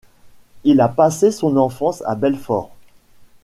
Il 0.63 0.81
a 0.81 0.87
passé 0.89 1.29
son 1.31 1.57
enfance 1.57 2.01
à 2.07 2.15
Belfort. 2.15 2.71